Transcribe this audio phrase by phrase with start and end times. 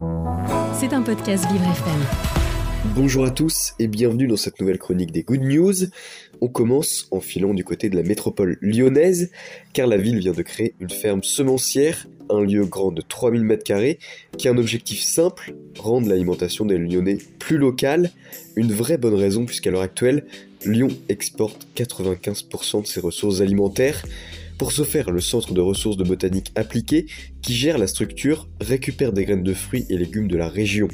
[0.00, 2.00] C'est un podcast Vivre FM.
[2.94, 5.74] Bonjour à tous et bienvenue dans cette nouvelle chronique des Good News.
[6.40, 9.30] On commence en filant du côté de la métropole lyonnaise,
[9.74, 13.98] car la ville vient de créer une ferme semencière, un lieu grand de 3000 m2,
[14.38, 18.10] qui a un objectif simple, rendre l'alimentation des Lyonnais plus locale,
[18.56, 20.24] une vraie bonne raison puisqu'à l'heure actuelle,
[20.64, 24.02] Lyon exporte 95% de ses ressources alimentaires,
[24.60, 27.06] pour ce faire, le Centre de ressources de botanique appliquée,
[27.40, 30.88] qui gère la structure, récupère des graines de fruits et légumes de la région.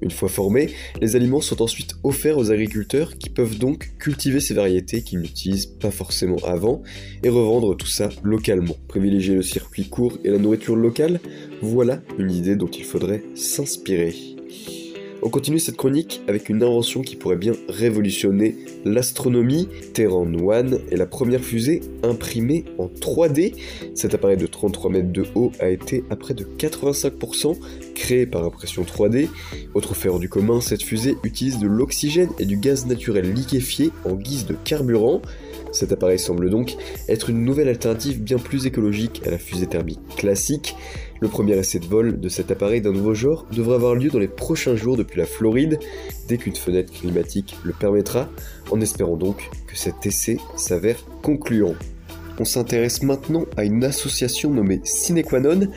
[0.00, 4.54] Une fois formés, les aliments sont ensuite offerts aux agriculteurs qui peuvent donc cultiver ces
[4.54, 6.84] variétés qu'ils n'utilisent pas forcément avant
[7.24, 8.76] et revendre tout ça localement.
[8.86, 11.18] Privilégier le circuit court et la nourriture locale,
[11.62, 14.14] voilà une idée dont il faudrait s'inspirer.
[15.26, 19.70] On continue cette chronique avec une invention qui pourrait bien révolutionner l'astronomie.
[19.94, 23.54] Terran One est la première fusée imprimée en 3D.
[23.94, 27.56] Cet appareil de 33 mètres de haut a été à près de 85%
[27.94, 29.30] créé par impression 3D.
[29.72, 33.92] Autre fait hors du commun, cette fusée utilise de l'oxygène et du gaz naturel liquéfié
[34.04, 35.22] en guise de carburant.
[35.72, 36.76] Cet appareil semble donc
[37.08, 40.76] être une nouvelle alternative bien plus écologique à la fusée thermique classique.
[41.24, 44.18] Le premier essai de vol de cet appareil d'un nouveau genre devrait avoir lieu dans
[44.18, 45.78] les prochains jours depuis la Floride,
[46.28, 48.28] dès qu'une fenêtre climatique le permettra,
[48.70, 51.76] en espérant donc que cet essai s'avère concluant.
[52.38, 55.68] On s'intéresse maintenant à une association nommée Cinequanon.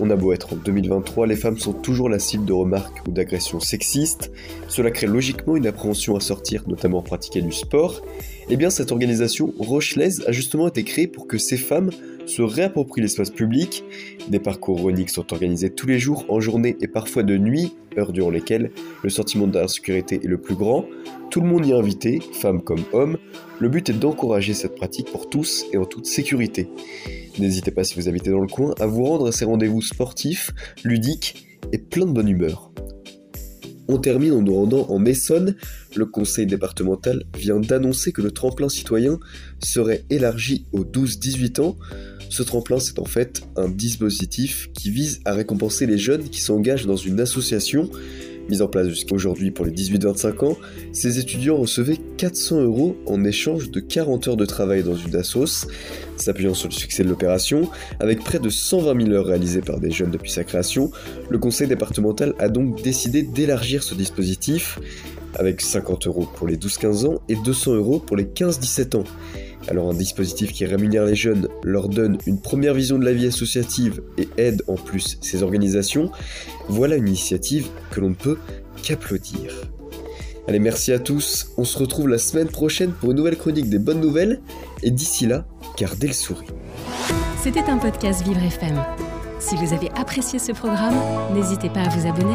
[0.00, 3.12] On a beau être en 2023, les femmes sont toujours la cible de remarques ou
[3.12, 4.32] d'agressions sexistes.
[4.66, 8.02] Cela crée logiquement une appréhension à sortir, notamment pratiquer du sport.
[8.48, 11.90] Eh bien, cette organisation Rochelaise a justement été créée pour que ces femmes
[12.26, 13.82] se réapproprient l'espace public.
[14.28, 18.12] Des parcours roniques sont organisés tous les jours, en journée et parfois de nuit, heures
[18.12, 18.70] durant lesquelles
[19.02, 20.86] le sentiment d'insécurité est le plus grand.
[21.30, 23.18] Tout le monde y est invité, femmes comme hommes.
[23.58, 26.68] Le but est d'encourager cette pratique pour tous et en toute sécurité.
[27.40, 30.52] N'hésitez pas si vous habitez dans le coin à vous rendre à ces rendez-vous sportifs,
[30.84, 32.70] ludiques et plein de bonne humeur.
[33.88, 35.56] On termine en nous rendant en Essonne.
[35.94, 39.18] Le conseil départemental vient d'annoncer que le tremplin citoyen
[39.62, 41.76] serait élargi aux 12-18 ans.
[42.28, 46.86] Ce tremplin, c'est en fait un dispositif qui vise à récompenser les jeunes qui s'engagent
[46.86, 47.90] dans une association
[48.48, 50.56] Mise en place jusqu'à aujourd'hui pour les 18-25 ans,
[50.92, 55.66] ces étudiants recevaient 400 euros en échange de 40 heures de travail dans une assos.
[56.16, 57.68] S'appuyant sur le succès de l'opération,
[57.98, 60.90] avec près de 120 000 heures réalisées par des jeunes depuis sa création,
[61.28, 64.78] le conseil départemental a donc décidé d'élargir ce dispositif
[65.34, 69.04] avec 50 euros pour les 12-15 ans et 200 euros pour les 15-17 ans.
[69.68, 73.26] Alors un dispositif qui rémunère les jeunes, leur donne une première vision de la vie
[73.26, 76.10] associative et aide en plus ces organisations,
[76.68, 78.38] voilà une initiative que l'on ne peut
[78.82, 79.52] qu'applaudir.
[80.48, 83.80] Allez, merci à tous, on se retrouve la semaine prochaine pour une nouvelle chronique des
[83.80, 84.40] bonnes nouvelles,
[84.84, 85.44] et d'ici là,
[85.76, 86.52] gardez le sourire.
[87.42, 88.80] C'était un podcast Vivre FM.
[89.40, 90.94] Si vous avez apprécié ce programme,
[91.34, 92.34] n'hésitez pas à vous abonner.